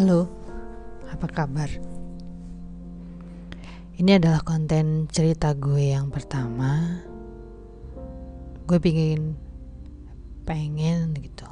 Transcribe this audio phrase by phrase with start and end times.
[0.00, 0.24] Halo,
[1.12, 1.68] apa kabar?
[4.00, 7.04] Ini adalah konten cerita gue yang pertama.
[8.64, 9.36] Gue pingin
[10.48, 11.44] pengen gitu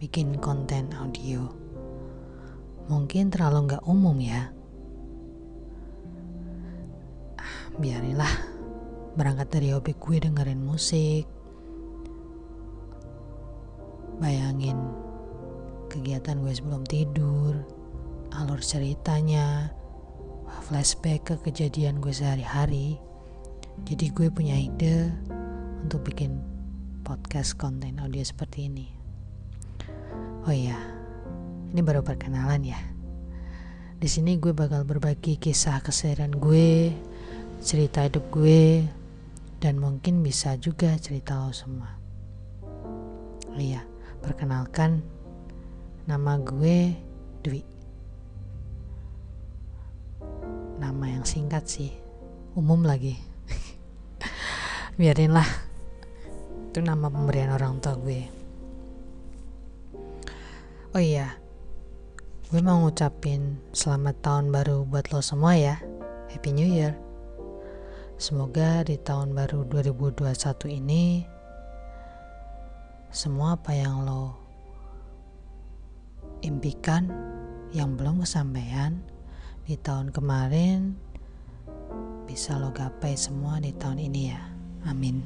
[0.00, 1.52] bikin konten audio.
[2.88, 4.48] Mungkin terlalu nggak umum ya.
[7.36, 8.40] Ah, biarinlah
[9.20, 11.28] berangkat dari hobi gue dengerin musik.
[14.16, 14.80] Bayangin
[15.88, 17.54] kegiatan gue sebelum tidur,
[18.34, 19.70] alur ceritanya,
[20.66, 22.98] flashback ke kejadian gue sehari-hari.
[23.86, 25.12] Jadi gue punya ide
[25.84, 26.40] untuk bikin
[27.06, 28.86] podcast konten audio seperti ini.
[30.46, 30.78] Oh iya,
[31.70, 32.80] ini baru perkenalan ya.
[33.96, 36.92] Di sini gue bakal berbagi kisah keseharian gue,
[37.62, 38.84] cerita hidup gue,
[39.62, 41.90] dan mungkin bisa juga cerita lo semua.
[43.50, 43.86] Oh iya,
[44.20, 45.00] perkenalkan
[46.06, 46.94] Nama gue
[47.42, 47.66] Dwi.
[50.78, 51.90] Nama yang singkat sih,
[52.54, 53.18] umum lagi.
[55.02, 55.50] Biarinlah.
[56.70, 58.22] Itu nama pemberian orang tua gue.
[60.94, 61.34] Oh iya,
[62.54, 65.74] gue mau ngucapin selamat tahun baru buat lo semua ya.
[66.30, 66.94] Happy New Year.
[68.14, 70.22] Semoga di tahun baru 2021
[70.70, 71.26] ini
[73.10, 74.45] semua apa yang lo
[76.46, 77.10] impikan
[77.74, 79.02] yang belum kesampaian
[79.66, 80.94] di tahun kemarin
[82.26, 84.40] bisa lo gapai semua di tahun ini ya.
[84.86, 85.22] Amin.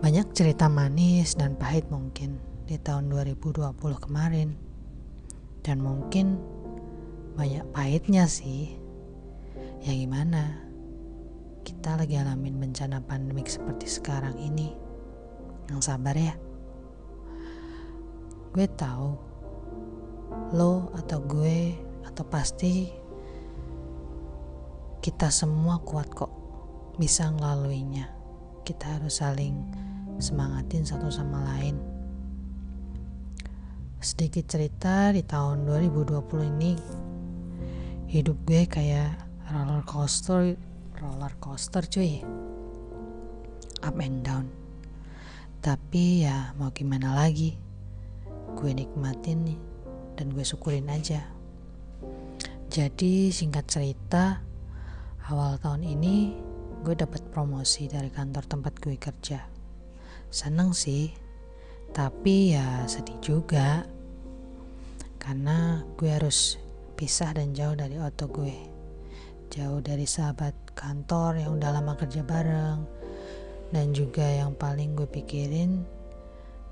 [0.00, 4.56] Banyak cerita manis dan pahit mungkin di tahun 2020 kemarin.
[5.64, 6.36] Dan mungkin
[7.36, 8.76] banyak pahitnya sih.
[9.80, 10.60] Ya gimana?
[11.64, 14.76] Kita lagi alamin bencana pandemik seperti sekarang ini.
[15.72, 16.36] Yang sabar ya.
[18.54, 19.18] Gue tahu
[20.54, 21.74] lo atau gue
[22.06, 22.86] atau pasti
[25.02, 26.30] kita semua kuat kok
[26.94, 28.06] bisa ngelaluinya.
[28.62, 29.58] Kita harus saling
[30.22, 31.82] semangatin satu sama lain.
[33.98, 36.78] Sedikit cerita di tahun 2020 ini
[38.06, 39.18] hidup gue kayak
[39.50, 40.54] roller coaster
[41.02, 42.22] roller coaster cuy
[43.82, 44.46] up and down
[45.58, 47.63] tapi ya mau gimana lagi
[48.54, 49.60] gue nikmatin nih
[50.14, 51.22] dan gue syukurin aja.
[52.70, 54.42] Jadi singkat cerita
[55.30, 56.34] awal tahun ini
[56.82, 59.46] gue dapat promosi dari kantor tempat gue kerja.
[60.30, 61.14] Seneng sih
[61.94, 63.86] tapi ya sedih juga.
[65.22, 66.58] Karena gue harus
[66.98, 68.52] pisah dan jauh dari oto gue.
[69.54, 72.84] Jauh dari sahabat kantor yang udah lama kerja bareng.
[73.70, 75.86] Dan juga yang paling gue pikirin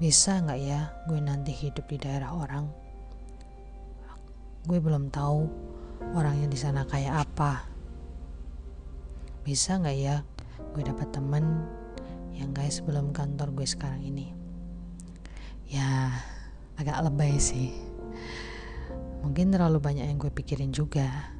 [0.02, 2.66] bisa nggak ya gue nanti hidup di daerah orang?
[4.66, 5.46] Gue belum tahu
[6.18, 7.62] orangnya di sana kayak apa.
[9.46, 10.26] Bisa nggak ya
[10.74, 11.70] gue dapat temen
[12.34, 14.34] yang guys sebelum kantor gue sekarang ini?
[15.70, 16.10] Ya
[16.82, 17.70] agak lebay sih.
[19.22, 21.30] Mungkin terlalu banyak yang gue pikirin juga.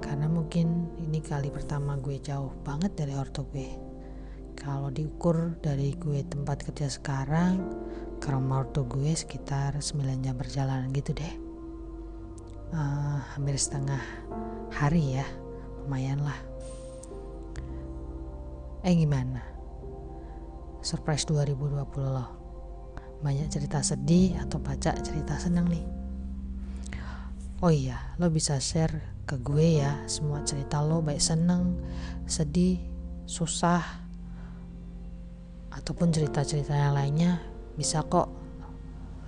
[0.00, 3.87] Karena mungkin ini kali pertama gue jauh banget dari orto gue
[4.58, 7.62] kalau diukur dari gue tempat kerja sekarang
[8.18, 11.34] ke rumah ortu gue sekitar 9 jam perjalanan gitu deh.
[12.74, 14.02] Uh, hampir setengah
[14.74, 15.26] hari ya
[15.86, 16.36] lumayan lah.
[18.82, 19.40] Eh gimana?
[20.82, 22.30] Surprise 2020 loh.
[23.22, 25.86] Banyak cerita sedih atau baca cerita seneng nih?
[27.58, 31.74] Oh iya lo bisa share ke gue ya semua cerita lo baik seneng
[32.30, 32.78] sedih
[33.26, 34.07] susah
[35.78, 37.38] ataupun cerita-cerita yang lainnya
[37.78, 38.26] bisa kok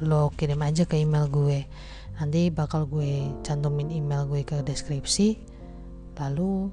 [0.03, 1.71] lo kirim aja ke email gue.
[2.19, 5.39] Nanti bakal gue cantumin email gue ke deskripsi
[6.21, 6.69] lalu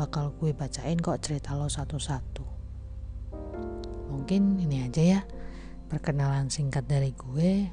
[0.00, 2.44] bakal gue bacain kok cerita lo satu-satu.
[4.08, 5.20] Mungkin ini aja ya
[5.90, 7.68] perkenalan singkat dari gue.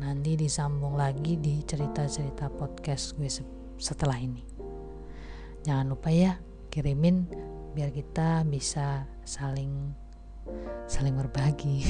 [0.00, 3.30] Nanti disambung lagi di cerita-cerita podcast gue
[3.78, 4.42] setelah ini.
[5.66, 6.38] Jangan lupa ya
[6.70, 7.26] kirimin
[7.74, 9.94] biar kita bisa saling
[10.90, 11.86] saling berbagi.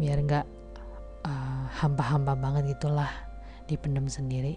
[0.00, 0.46] Biar nggak
[1.28, 3.10] uh, hampa-hampa banget gitulah
[3.68, 4.56] dipendam sendiri.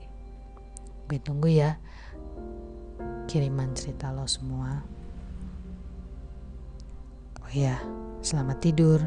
[1.05, 1.77] Gue tunggu ya
[3.27, 4.81] kiriman cerita lo semua.
[7.43, 7.77] Oh ya
[8.23, 8.99] selamat tidur.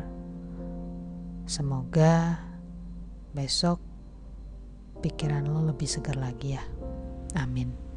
[1.48, 2.44] Semoga
[3.32, 3.80] besok
[5.00, 6.62] pikiran lo lebih segar lagi ya.
[7.40, 7.87] Amin